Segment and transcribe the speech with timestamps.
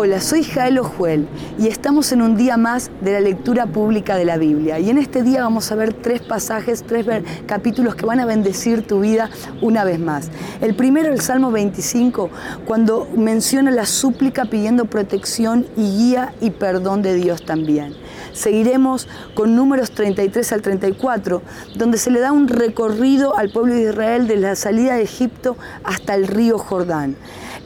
[0.00, 1.26] Hola, soy Jael Ojuel
[1.58, 4.78] y estamos en un día más de la lectura pública de la Biblia.
[4.78, 7.04] Y en este día vamos a ver tres pasajes, tres
[7.46, 9.28] capítulos que van a bendecir tu vida
[9.60, 10.30] una vez más.
[10.60, 12.30] El primero, el Salmo 25,
[12.64, 17.96] cuando menciona la súplica pidiendo protección y guía y perdón de Dios también.
[18.32, 21.42] Seguiremos con números 33 al 34,
[21.74, 25.56] donde se le da un recorrido al pueblo de Israel de la salida de Egipto
[25.82, 27.16] hasta el río Jordán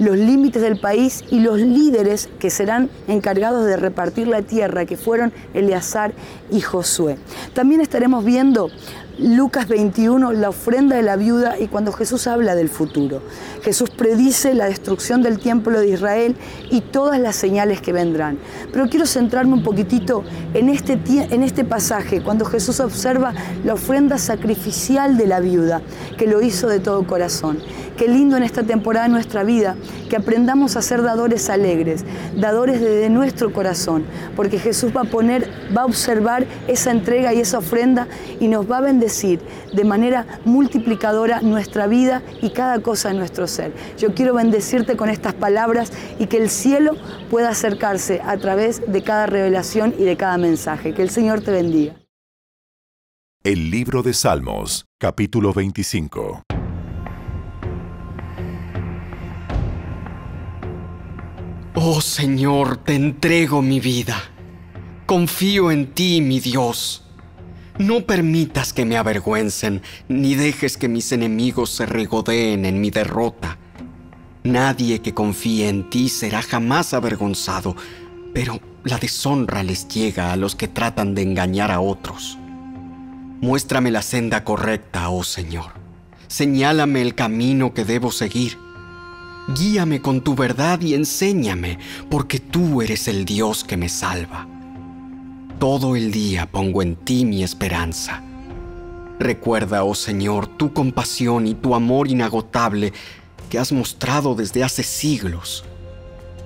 [0.03, 4.97] los límites del país y los líderes que serán encargados de repartir la tierra, que
[4.97, 6.13] fueron Eleazar
[6.51, 7.17] y Josué.
[7.55, 8.71] También estaremos viendo
[9.19, 13.21] Lucas 21, la ofrenda de la viuda y cuando Jesús habla del futuro.
[13.63, 16.35] Jesús predice la destrucción del templo de Israel
[16.71, 18.39] y todas las señales que vendrán.
[18.73, 23.35] Pero quiero centrarme un poquitito en este, en este pasaje, cuando Jesús observa
[23.65, 25.83] la ofrenda sacrificial de la viuda,
[26.17, 27.59] que lo hizo de todo corazón.
[27.99, 29.77] Qué lindo en esta temporada de nuestra vida
[30.09, 35.51] que aprendamos a ser dadores alegres, dadores desde nuestro corazón, porque Jesús va a poner,
[35.77, 38.09] va a observar esa entrega y esa ofrenda
[38.41, 43.47] y nos va a bendecir de manera multiplicadora nuestra vida y cada cosa de nuestro
[43.47, 43.73] ser.
[43.99, 46.97] Yo quiero bendecirte con estas palabras y que el cielo
[47.31, 50.95] pueda acercarse a través de cada revelación y de cada mensaje.
[50.95, 51.95] Que el Señor te bendiga.
[53.45, 56.43] El libro de Salmos, capítulo 25.
[61.75, 64.17] Oh Señor, te entrego mi vida.
[65.07, 67.12] Confío en ti, mi Dios.
[67.79, 73.59] No permitas que me avergüencen, ni dejes que mis enemigos se regodeen en mi derrota.
[74.45, 77.77] Nadie que confíe en ti será jamás avergonzado,
[78.35, 82.39] pero la deshonra les llega a los que tratan de engañar a otros.
[83.41, 85.73] Muéstrame la senda correcta, oh Señor.
[86.29, 88.57] Señálame el camino que debo seguir
[89.49, 91.79] Guíame con tu verdad y enséñame,
[92.09, 94.47] porque tú eres el Dios que me salva.
[95.63, 98.21] Todo el día pongo en ti mi esperanza.
[99.21, 102.93] Recuerda, oh Señor, tu compasión y tu amor inagotable
[103.49, 105.65] que has mostrado desde hace siglos.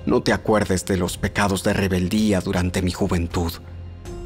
[0.05, 3.51] No te acuerdes de los pecados de rebeldía durante mi juventud.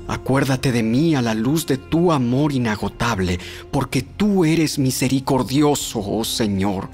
[0.10, 3.40] Acuérdate de mí a la luz de tu amor inagotable,
[3.72, 6.90] porque tú eres misericordioso, oh Señor.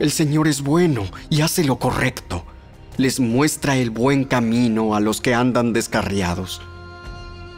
[0.00, 2.44] El Señor es bueno y hace lo correcto.
[2.98, 6.60] Les muestra el buen camino a los que andan descarriados.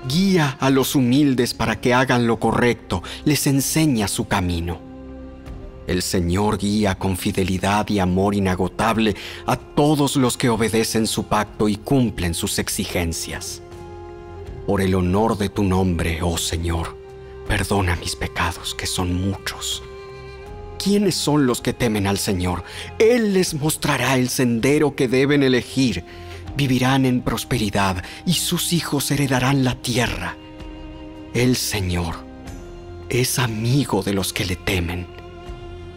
[0.06, 4.78] Guía a los humildes para que hagan lo correcto, les enseña su camino.
[5.88, 9.16] El Señor guía con fidelidad y amor inagotable
[9.46, 13.62] a todos los que obedecen su pacto y cumplen sus exigencias.
[14.66, 16.94] Por el honor de tu nombre, oh Señor,
[17.48, 19.82] perdona mis pecados, que son muchos.
[20.78, 22.62] ¿Quiénes son los que temen al Señor?
[22.98, 26.04] Él les mostrará el sendero que deben elegir.
[26.58, 30.36] Vivirán en prosperidad y sus hijos heredarán la tierra.
[31.32, 32.16] El Señor
[33.08, 35.06] es amigo de los que le temen.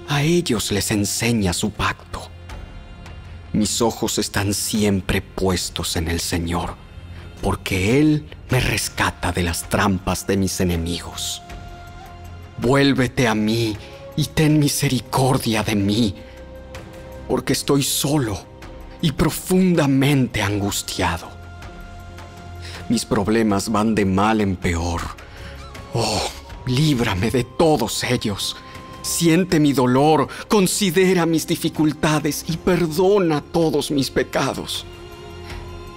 [0.07, 2.29] A ellos les enseña su pacto.
[3.53, 6.75] Mis ojos están siempre puestos en el Señor,
[7.41, 11.41] porque Él me rescata de las trampas de mis enemigos.
[12.59, 13.75] Vuélvete a mí
[14.16, 16.13] y ten misericordia de mí,
[17.27, 18.50] porque estoy solo
[19.01, 21.29] y profundamente angustiado.
[22.89, 25.01] Mis problemas van de mal en peor.
[25.94, 26.29] Oh,
[26.66, 28.56] líbrame de todos ellos.
[29.01, 34.85] Siente mi dolor, considera mis dificultades y perdona todos mis pecados.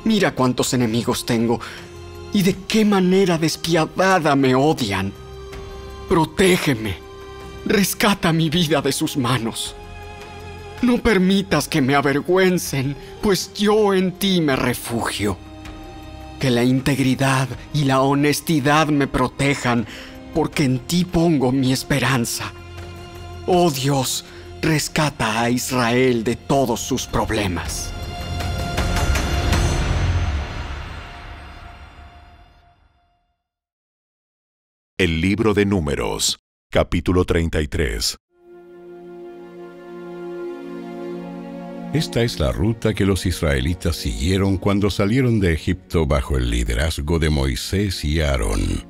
[0.04, 1.60] Mira cuántos enemigos tengo
[2.32, 5.12] y de qué manera despiadada me odian.
[6.08, 7.04] Protégeme
[7.66, 9.74] Rescata mi vida de sus manos.
[10.84, 15.38] No permitas que me avergüencen, pues yo en ti me refugio.
[16.38, 19.86] Que la integridad y la honestidad me protejan,
[20.34, 22.52] porque en ti pongo mi esperanza.
[23.46, 24.26] Oh Dios,
[24.60, 27.90] rescata a Israel de todos sus problemas.
[34.98, 36.38] El libro de números
[36.70, 38.18] Capítulo 33
[41.94, 47.20] Esta es la ruta que los israelitas siguieron cuando salieron de Egipto bajo el liderazgo
[47.20, 48.84] de Moisés y Aarón.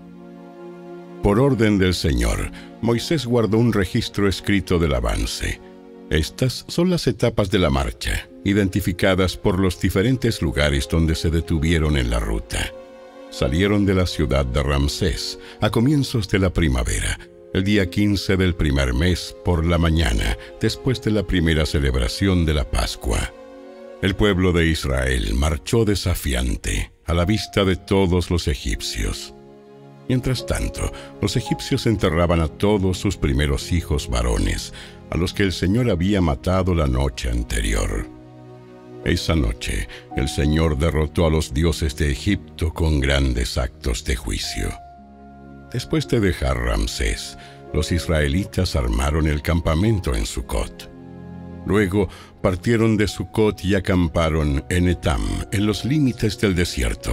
[1.23, 5.61] Por orden del Señor, Moisés guardó un registro escrito del avance.
[6.09, 11.99] Estas son las etapas de la marcha, identificadas por los diferentes lugares donde se detuvieron
[11.99, 12.73] en la ruta.
[13.29, 17.19] Salieron de la ciudad de Ramsés a comienzos de la primavera
[17.55, 22.53] el día 15 del primer mes por la mañana, después de la primera celebración de
[22.53, 23.33] la Pascua.
[24.03, 29.35] El pueblo de Israel marchó desafiante a la vista de todos los egipcios.
[30.09, 30.93] Mientras tanto,
[31.23, 34.75] los egipcios enterraban a todos sus primeros hijos varones,
[35.11, 38.05] a los que el Señor había matado la noche anterior.
[39.05, 39.87] Esa noche,
[40.17, 44.84] el Señor derrotó a los dioses de Egipto con grandes actos de juicio.
[45.75, 47.37] Después de dejar Ramsés,
[47.73, 50.89] los israelitas armaron el campamento en Sucot.
[51.67, 52.09] Luego
[52.41, 57.13] partieron de Sucot y acamparon en Etam, en los límites del desierto.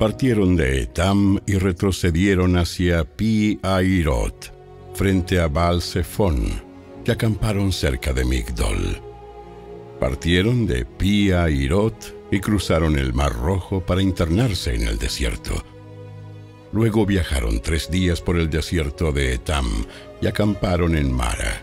[0.00, 4.52] Partieron de Etam y retrocedieron hacia Pi Airot,
[4.92, 6.46] frente a Baal Zephon,
[7.06, 9.00] y acamparon cerca de Migdol.
[10.00, 15.62] Partieron de Pi Airot y cruzaron el Mar Rojo para internarse en el desierto.
[16.72, 19.66] Luego viajaron tres días por el desierto de Etam
[20.20, 21.62] y acamparon en Mara.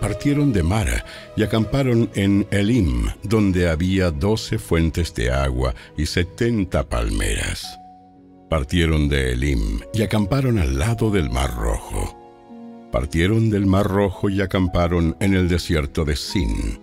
[0.00, 1.04] Partieron de Mara
[1.36, 7.66] y acamparon en Elim, donde había doce fuentes de agua y setenta palmeras.
[8.48, 12.16] Partieron de Elim y acamparon al lado del Mar Rojo.
[12.92, 16.80] Partieron del Mar Rojo y acamparon en el desierto de Sin.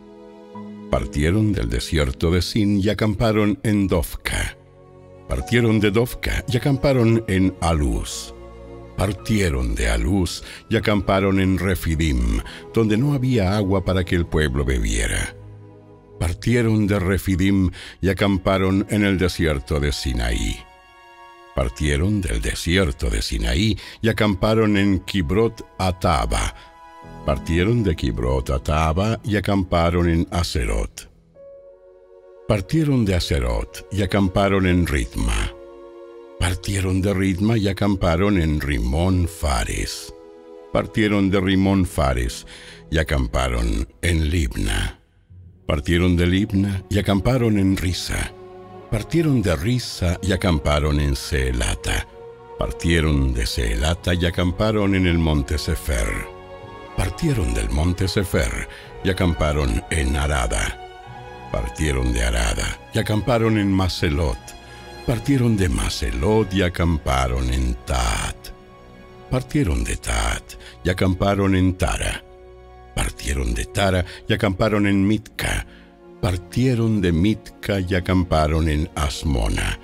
[0.92, 4.58] Partieron del desierto de Sin y acamparon en Dofka
[5.36, 8.36] partieron de Dovka y acamparon en Aluz.
[8.96, 12.40] Partieron de Aluz y acamparon en Refidim,
[12.72, 15.36] donde no había agua para que el pueblo bebiera.
[16.20, 20.56] Partieron de Refidim y acamparon en el desierto de Sinaí.
[21.56, 26.54] Partieron del desierto de Sinaí y acamparon en Kibrot Ataba.
[27.26, 31.13] Partieron de Kibrot Ataba y acamparon en Aserot
[32.48, 35.54] Partieron de Acerot y acamparon en Ritma.
[36.42, 40.14] Partieron de Ritma y acamparon en Rimón Fares.
[40.74, 42.46] Partieron de Rimón Fares
[42.92, 45.00] y acamparon en Libna.
[45.66, 48.34] Partieron de Libna y acamparon en Risa.
[48.92, 52.10] Partieron de Risa y acamparon en Seelata.
[52.60, 56.28] Partieron de Seelata y acamparon en el monte Sefer.
[56.98, 58.68] Partieron del monte Sefer
[59.02, 60.83] y acamparon en Arada
[61.54, 64.40] partieron de Arada y acamparon en Macelot.
[65.06, 68.36] Partieron de Macelot y acamparon en Tat.
[69.30, 70.44] Partieron de Tat
[70.84, 72.24] y acamparon en Tara.
[72.96, 75.68] Partieron de Tara y acamparon en Mitka.
[76.20, 79.80] Partieron de Mitka y acamparon en Asmona.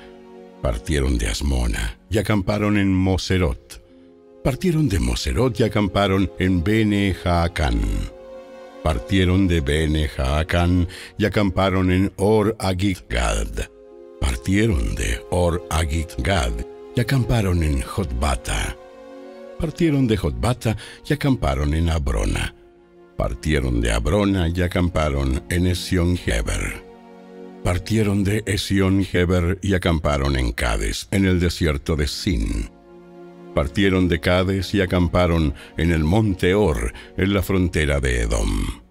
[0.64, 3.80] Partieron de Asmona y acamparon en Moserot.
[4.44, 8.19] Partieron de Moserot y acamparon en Bene Jaacán
[8.84, 10.88] partieron de Bene Jaacán
[11.18, 13.48] y acamparon en Or Agigad.
[14.20, 16.52] Partieron de Or Agigad
[16.96, 18.76] y acamparon en Jotbata.
[19.60, 20.78] Partieron de Jotbata
[21.08, 22.56] y acamparon en Abrona.
[23.18, 26.84] Partieron de Abrona y acamparon en Esión Heber.
[27.64, 32.79] Partieron de Esión Heber y acamparon en Cades, en el desierto de Sin
[33.54, 38.82] partieron de Cades y acamparon en el monte Or, en la frontera de Edom.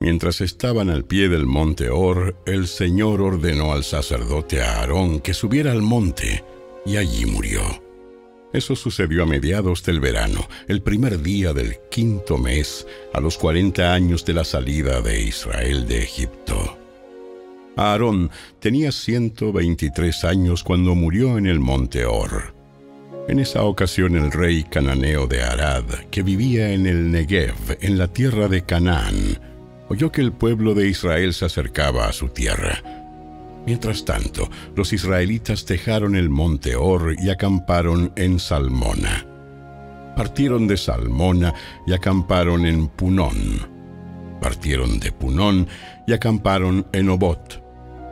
[0.00, 5.72] Mientras estaban al pie del monte Or, el Señor ordenó al sacerdote Aarón que subiera
[5.72, 6.44] al monte,
[6.84, 7.62] y allí murió.
[8.52, 13.92] Eso sucedió a mediados del verano, el primer día del quinto mes, a los cuarenta
[13.92, 16.78] años de la salida de Israel de Egipto.
[17.76, 22.53] Aarón tenía 123 años cuando murió en el monte Or.
[23.26, 28.08] En esa ocasión el rey cananeo de Arad, que vivía en el Negev, en la
[28.08, 29.38] tierra de Canaán,
[29.88, 32.82] oyó que el pueblo de Israel se acercaba a su tierra.
[33.66, 39.26] Mientras tanto, los israelitas dejaron el monte Or y acamparon en Salmona.
[40.16, 41.54] Partieron de Salmona
[41.86, 43.66] y acamparon en Punón.
[44.38, 45.66] Partieron de Punón
[46.06, 47.63] y acamparon en Obot.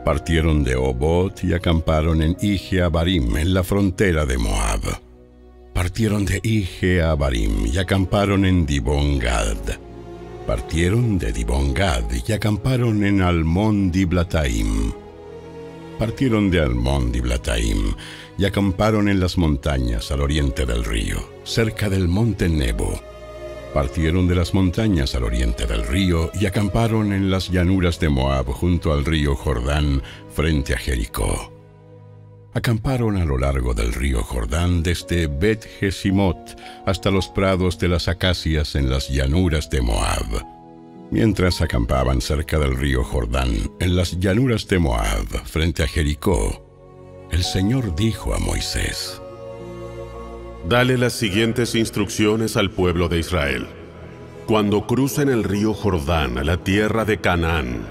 [0.03, 4.81] Partieron de Obot y acamparon en Ige-Abarim, en la frontera de Moab.
[5.73, 9.57] Partieron de Ige-Abarim y acamparon en Dibongad.
[10.45, 14.91] Partieron de Dibongad y acamparon en Almón Diblataim.
[15.97, 17.95] Partieron de Almón Diblataim
[18.37, 22.99] y acamparon en las montañas al oriente del río, cerca del monte Nebo
[23.73, 28.45] Partieron de las montañas al oriente del río y acamparon en las llanuras de Moab
[28.45, 31.51] junto al río Jordán frente a Jericó.
[32.53, 36.37] Acamparon a lo largo del río Jordán desde Bet Jesimot
[36.85, 40.45] hasta los prados de las acacias en las llanuras de Moab.
[41.09, 46.63] Mientras acampaban cerca del río Jordán, en las llanuras de Moab, frente a Jericó,
[47.31, 49.19] el Señor dijo a Moisés,
[50.67, 53.67] Dale las siguientes instrucciones al pueblo de Israel.
[54.45, 57.85] Cuando crucen el río Jordán a la tierra de Canaán,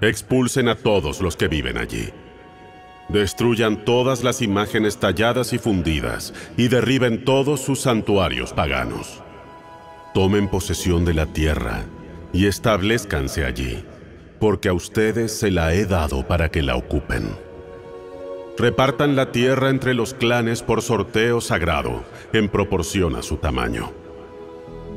[0.00, 2.10] expulsen a todos los que viven allí.
[3.08, 9.22] Destruyan todas las imágenes talladas y fundidas y derriben todos sus santuarios paganos.
[10.12, 11.84] Tomen posesión de la tierra
[12.32, 13.84] y establezcanse allí,
[14.40, 17.47] porque a ustedes se la he dado para que la ocupen.
[18.58, 23.92] Repartan la tierra entre los clanes por sorteo sagrado, en proporción a su tamaño.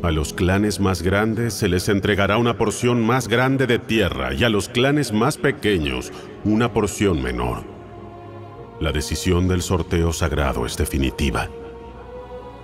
[0.01, 4.43] A los clanes más grandes se les entregará una porción más grande de tierra y
[4.43, 6.11] a los clanes más pequeños
[6.43, 7.63] una porción menor.
[8.79, 11.47] La decisión del sorteo sagrado es definitiva.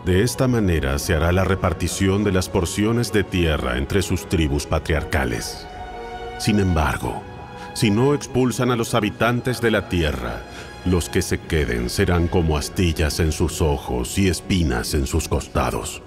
[0.03, 4.65] De esta manera se hará la repartición de las porciones de tierra entre sus tribus
[4.65, 5.67] patriarcales.
[6.39, 7.21] Sin embargo,
[7.75, 10.41] si no expulsan a los habitantes de la tierra,
[10.91, 16.01] los que se queden serán como astillas en sus ojos y espinas en sus costados.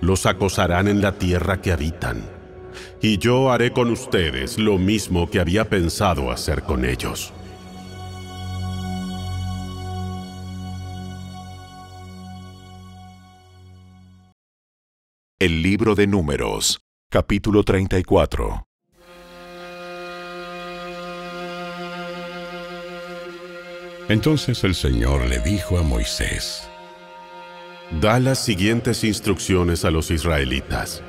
[0.00, 2.22] Los acosarán en la tierra que habitan,
[3.00, 7.32] y yo haré con ustedes lo mismo que había pensado hacer con ellos.
[15.40, 16.80] El libro de números,
[17.10, 18.67] capítulo 34.
[24.08, 26.66] Entonces el Señor le dijo a Moisés,
[28.00, 31.02] Da las siguientes instrucciones a los israelitas.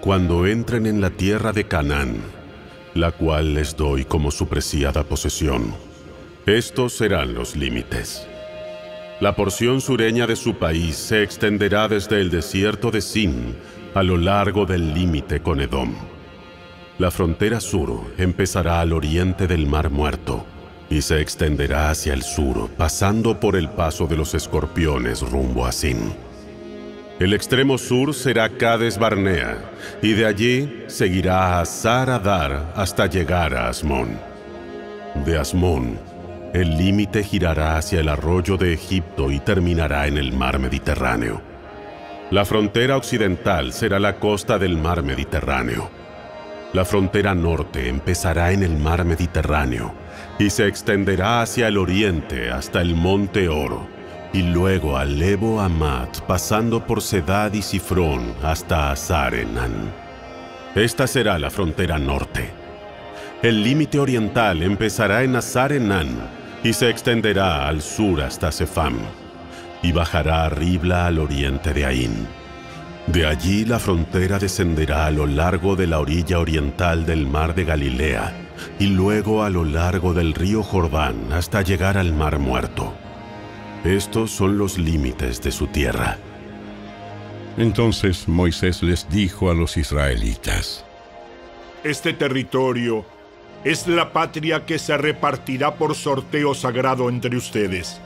[0.00, 2.18] Cuando entren en la tierra de Canaán,
[2.94, 5.74] la cual les doy como su preciada posesión,
[6.46, 8.26] estos serán los límites.
[9.20, 13.56] La porción sureña de su país se extenderá desde el desierto de Sin
[13.94, 15.92] a lo largo del límite con Edom.
[16.98, 20.46] La frontera sur empezará al oriente del Mar Muerto
[20.90, 25.72] y se extenderá hacia el sur, pasando por el paso de los escorpiones rumbo a
[25.72, 26.14] Sin.
[27.18, 29.58] El extremo sur será Cades Barnea,
[30.00, 34.18] y de allí seguirá a Saradar hasta llegar a Asmón.
[35.26, 35.98] De Asmón,
[36.54, 41.42] el límite girará hacia el arroyo de Egipto y terminará en el mar Mediterráneo.
[42.30, 45.90] La frontera occidental será la costa del mar Mediterráneo.
[46.72, 49.97] La frontera norte empezará en el mar Mediterráneo
[50.38, 53.88] y se extenderá hacia el oriente hasta el monte Oro,
[54.32, 59.92] y luego al Lebo Amat, pasando por Sedad y Sifrón hasta Azarenan.
[60.74, 62.50] Esta será la frontera norte.
[63.42, 66.08] El límite oriental empezará en Azarenan
[66.62, 68.98] y se extenderá al sur hasta Sefam,
[69.82, 72.28] y bajará a Ribla al oriente de Ain.
[73.06, 77.64] De allí la frontera descenderá a lo largo de la orilla oriental del mar de
[77.64, 78.47] Galilea,
[78.78, 82.94] y luego a lo largo del río Jordán hasta llegar al mar muerto.
[83.84, 86.18] Estos son los límites de su tierra.
[87.56, 90.84] Entonces Moisés les dijo a los israelitas,
[91.84, 93.04] Este territorio
[93.64, 98.00] es la patria que se repartirá por sorteo sagrado entre ustedes.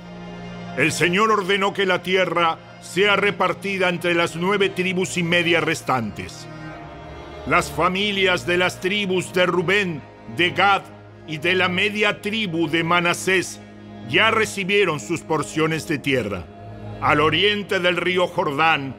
[0.77, 6.47] El Señor ordenó que la tierra sea repartida entre las nueve tribus y media restantes.
[7.47, 10.03] Las familias de las tribus de Rubén,
[10.37, 10.83] de Gad
[11.26, 13.61] y de la media tribu de Manasés
[14.09, 16.45] ya recibieron sus porciones de tierra.
[17.00, 18.95] Al oriente del río Jordán,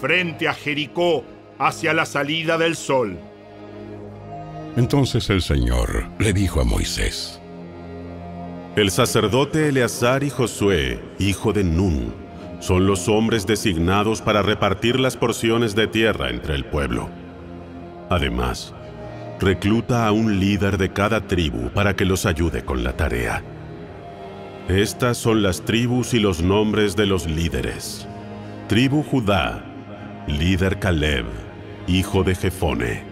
[0.00, 1.24] frente a Jericó,
[1.58, 3.18] hacia la salida del sol.
[4.76, 7.40] Entonces el Señor le dijo a Moisés,
[8.74, 12.14] El sacerdote Eleazar y Josué, hijo de Nun,
[12.60, 17.10] son los hombres designados para repartir las porciones de tierra entre el pueblo.
[18.08, 18.74] Además,
[19.42, 23.42] recluta a un líder de cada tribu para que los ayude con la tarea.
[24.68, 28.06] Estas son las tribus y los nombres de los líderes.
[28.68, 29.64] Tribu Judá,
[30.28, 31.26] líder Caleb,
[31.88, 33.02] hijo de Jefone.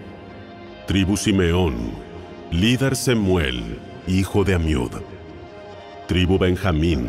[0.87, 1.91] Tribu Simeón,
[2.53, 4.93] líder Semuel, hijo de Amiud.
[6.07, 7.09] Tribu Benjamín,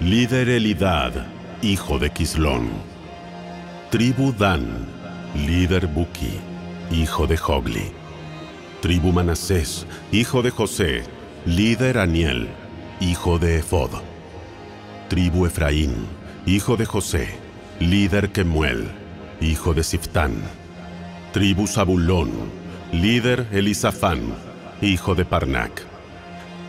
[0.00, 1.12] líder Elidad,
[1.62, 2.68] hijo de Quislón.
[3.90, 4.66] Tribu Dan,
[5.46, 6.40] líder Buki,
[6.90, 8.05] hijo de Jogli.
[8.80, 11.02] Tribu Manasés, hijo de José,
[11.46, 12.48] líder Aniel,
[13.00, 13.90] hijo de Efod.
[15.08, 15.94] Tribu Efraín,
[16.44, 17.28] hijo de José,
[17.80, 18.88] líder Kemuel,
[19.40, 20.34] hijo de Siftán.
[21.32, 22.30] Tribu Zabulón,
[22.92, 24.34] líder Elisafán,
[24.82, 25.82] hijo de Parnac.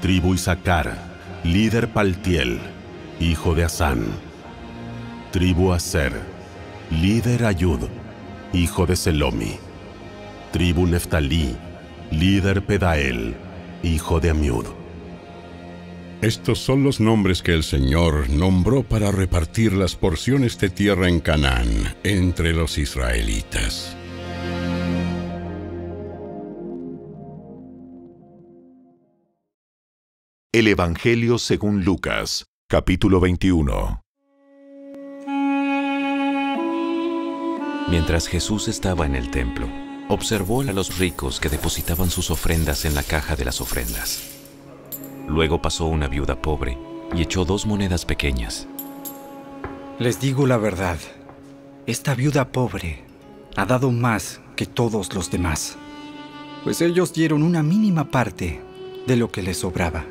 [0.02, 0.98] Tribu Isaacar,
[1.44, 2.60] líder Paltiel,
[3.20, 4.06] hijo de Asán.
[5.32, 6.14] Tribu Aser,
[6.90, 7.82] líder Ayud,
[8.54, 9.58] hijo de Selomi.
[10.52, 11.58] Tribu Neftalí,
[12.12, 13.36] líder Pedael,
[13.84, 14.66] hijo de Amiud.
[16.22, 21.20] Estos son los nombres que el Señor nombró para repartir las porciones de tierra en
[21.20, 23.96] Canaán entre los israelitas.
[30.52, 34.02] El Evangelio según Lucas, capítulo 21.
[37.90, 39.70] Mientras Jesús estaba en el templo,
[40.10, 44.24] observó a los ricos que depositaban sus ofrendas en la caja de las ofrendas.
[45.28, 46.78] Luego pasó una viuda pobre
[47.14, 48.68] y echó dos monedas pequeñas.
[50.00, 50.98] Les digo la verdad,
[51.86, 53.04] esta viuda pobre
[53.56, 55.78] ha dado más que todos los demás,
[56.64, 58.62] pues ellos dieron una mínima parte
[59.06, 60.06] de lo que les sobraba.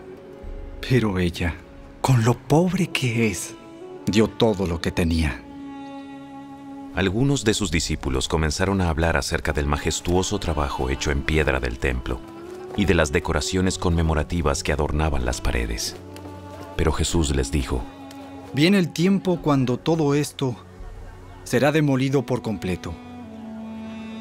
[0.88, 1.54] Pero ella,
[2.00, 3.54] con lo pobre que es,
[4.06, 5.45] dio todo lo que tenía.
[6.96, 11.78] Algunos de sus discípulos comenzaron a hablar acerca del majestuoso trabajo hecho en piedra del
[11.78, 12.18] templo
[12.74, 15.94] y de las decoraciones conmemorativas que adornaban las paredes.
[16.74, 17.84] Pero Jesús les dijo,
[18.54, 20.56] Viene el tiempo cuando todo esto
[21.44, 22.94] será demolido por completo.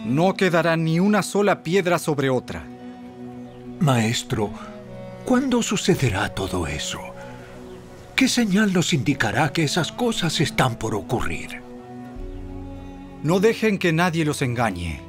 [0.05, 2.67] No quedará ni una sola piedra sobre otra.
[3.79, 4.51] Maestro,
[5.23, 6.99] ¿cuándo sucederá todo eso?
[8.17, 11.64] ¿Qué señal nos indicará que esas cosas están por ocurrir?
[13.25, 15.01] No dejen que nadie los engañe,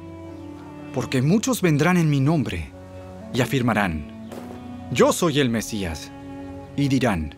[0.91, 2.71] porque muchos vendrán en mi nombre
[3.31, 4.27] y afirmarán,
[4.91, 6.11] yo soy el Mesías,
[6.75, 7.35] y dirán,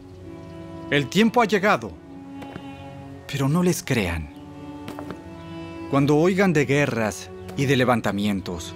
[0.89, 1.91] el tiempo ha llegado,
[3.29, 4.29] pero no les crean.
[5.91, 8.73] Cuando oigan de guerras y de levantamientos,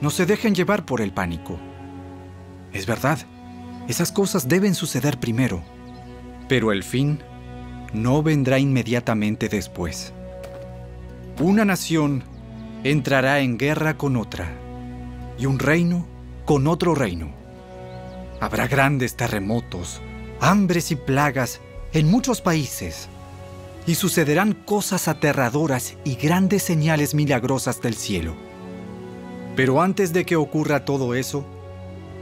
[0.00, 1.58] no se dejen llevar por el pánico.
[2.72, 3.18] Es verdad,
[3.88, 5.60] esas cosas deben suceder primero,
[6.48, 7.18] pero el fin
[7.92, 10.12] no vendrá inmediatamente después.
[11.38, 12.24] Una nación
[12.82, 14.50] entrará en guerra con otra
[15.38, 16.06] y un reino
[16.46, 17.28] con otro reino.
[18.40, 20.00] Habrá grandes terremotos,
[20.40, 21.60] hambres y plagas
[21.92, 23.10] en muchos países
[23.86, 28.34] y sucederán cosas aterradoras y grandes señales milagrosas del cielo.
[29.56, 31.44] Pero antes de que ocurra todo eso,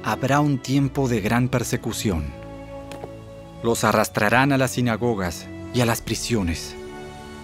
[0.02, 2.24] habrá un tiempo de gran persecución.
[3.62, 6.74] Los arrastrarán a las sinagogas y a las prisiones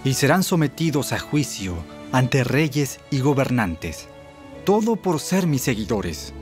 [0.03, 1.75] y serán sometidos a juicio
[2.11, 4.07] ante reyes y gobernantes,
[4.65, 6.33] todo por ser mis seguidores.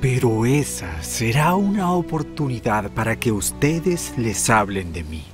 [0.00, 5.24] Pero esa será una oportunidad para que ustedes les hablen de mí.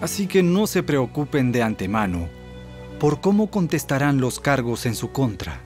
[0.00, 2.28] Así que no se preocupen de antemano
[2.98, 5.60] por cómo contestarán los cargos en su contra,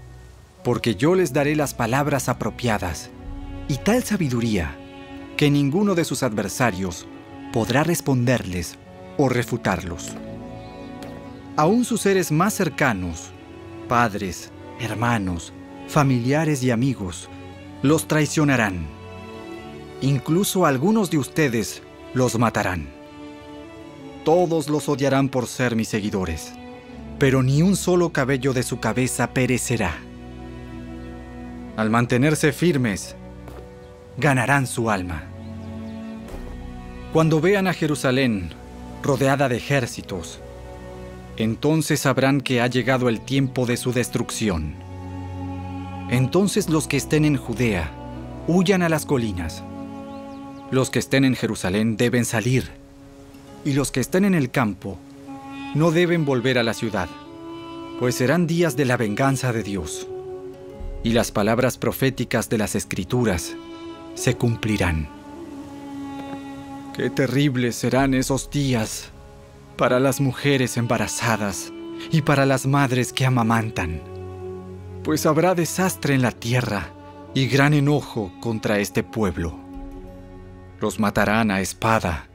[0.63, 3.11] porque yo les daré las palabras apropiadas
[3.69, 4.77] y tal sabiduría
[5.37, 7.07] que ninguno de sus adversarios
[7.53, 8.77] podrá responderles
[9.21, 10.17] o refutarlos.
[11.57, 13.33] Aún sus seres más cercanos,
[13.87, 15.53] padres, hermanos,
[15.89, 17.29] familiares y amigos,
[17.83, 18.87] los traicionarán.
[20.01, 21.83] Incluso algunos de ustedes
[22.15, 22.89] los matarán.
[24.25, 26.53] Todos los odiarán por ser mis seguidores,
[27.19, 29.99] pero ni un solo cabello de su cabeza perecerá.
[31.77, 33.17] Al mantenerse firmes,
[34.17, 35.25] ganarán su alma.
[37.13, 38.60] Cuando vean a Jerusalén
[39.03, 40.41] rodeada de ejércitos.
[41.37, 44.75] Entonces sabrán que ha llegado el tiempo de su destrucción.
[46.11, 47.91] Entonces los que estén en Judea
[48.47, 49.63] huyan a las colinas.
[50.71, 52.71] Los que estén en Jerusalén deben salir,
[53.65, 54.99] y los que estén en el campo
[55.75, 57.09] no deben volver a la ciudad,
[57.99, 60.09] pues serán días de la venganza de Dios,
[61.05, 63.55] y las palabras proféticas de las Escrituras
[64.15, 65.20] se cumplirán.
[66.95, 69.11] Qué terribles serán esos días
[69.77, 71.73] para las mujeres embarazadas
[72.11, 74.03] y para las madres que amamantan,
[75.05, 76.91] pues habrá desastre en la tierra
[77.33, 79.57] y gran enojo contra este pueblo.
[80.81, 82.27] Los matarán a espada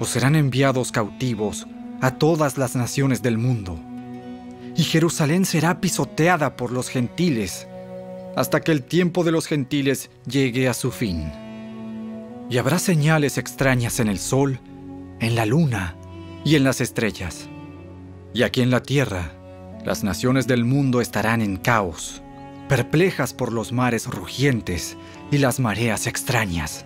[0.00, 1.66] o serán enviados cautivos
[2.00, 3.78] a todas las naciones del mundo.
[4.74, 7.68] Y Jerusalén será pisoteada por los gentiles
[8.36, 11.30] hasta que el tiempo de los gentiles llegue a su fin
[12.48, 14.60] y habrá señales extrañas en el sol,
[15.20, 15.96] en la luna
[16.44, 17.48] y en las estrellas.
[18.34, 19.32] Y aquí en la tierra,
[19.84, 22.22] las naciones del mundo estarán en caos,
[22.68, 24.96] perplejas por los mares rugientes
[25.30, 26.84] y las mareas extrañas.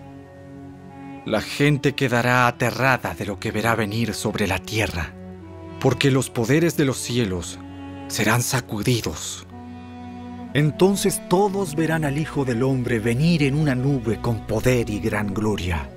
[1.25, 5.13] La gente quedará aterrada de lo que verá venir sobre la tierra,
[5.79, 7.59] porque los poderes de los cielos
[8.07, 9.45] serán sacudidos
[10.53, 15.33] entonces todos verán al Hijo del Hombre venir en una nube con poder y gran
[15.33, 15.89] gloria.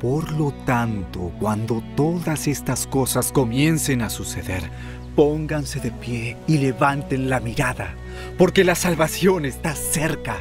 [0.00, 4.62] Por lo tanto, cuando todas estas cosas comiencen a suceder,
[5.16, 7.96] pónganse de pie y levanten la mirada,
[8.36, 10.40] porque la salvación está cerca.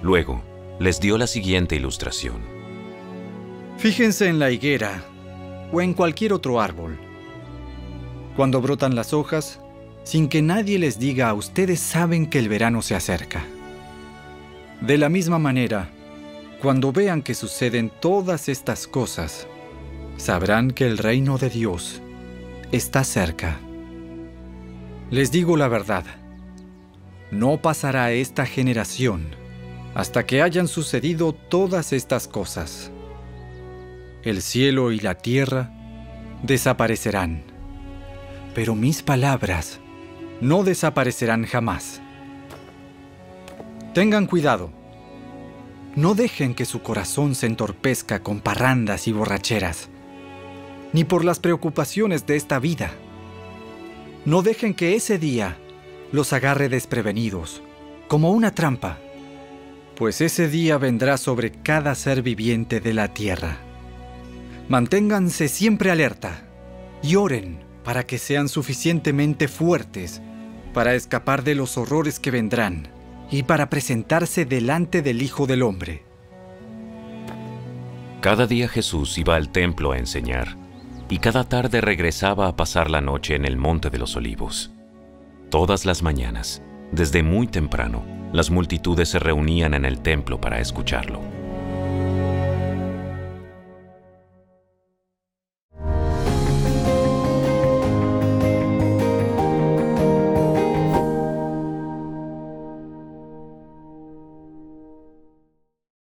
[0.00, 0.42] Luego,
[0.78, 2.40] les dio la siguiente ilustración.
[3.76, 5.04] Fíjense en la higuera
[5.70, 7.09] o en cualquier otro árbol.
[8.40, 9.60] Cuando brotan las hojas,
[10.02, 13.44] sin que nadie les diga, ustedes saben que el verano se acerca.
[14.80, 15.90] De la misma manera,
[16.62, 19.46] cuando vean que suceden todas estas cosas,
[20.16, 22.00] sabrán que el reino de Dios
[22.72, 23.58] está cerca.
[25.10, 26.06] Les digo la verdad,
[27.30, 29.36] no pasará esta generación
[29.94, 32.90] hasta que hayan sucedido todas estas cosas.
[34.22, 35.70] El cielo y la tierra
[36.42, 37.49] desaparecerán,
[38.54, 39.80] pero mis palabras
[40.40, 42.00] no desaparecerán jamás.
[43.94, 44.70] Tengan cuidado.
[45.96, 49.88] No dejen que su corazón se entorpezca con parrandas y borracheras,
[50.92, 52.92] ni por las preocupaciones de esta vida.
[54.24, 55.56] No dejen que ese día
[56.12, 57.62] los agarre desprevenidos,
[58.06, 58.98] como una trampa,
[59.96, 63.58] pues ese día vendrá sobre cada ser viviente de la tierra.
[64.68, 66.44] Manténganse siempre alerta
[67.02, 70.20] y oren para que sean suficientemente fuertes
[70.72, 72.88] para escapar de los horrores que vendrán
[73.30, 76.04] y para presentarse delante del Hijo del Hombre.
[78.20, 80.56] Cada día Jesús iba al templo a enseñar,
[81.08, 84.70] y cada tarde regresaba a pasar la noche en el Monte de los Olivos.
[85.48, 86.62] Todas las mañanas,
[86.92, 91.39] desde muy temprano, las multitudes se reunían en el templo para escucharlo.